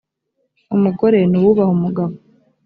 [0.75, 2.15] umugore nuwubaha umugabo.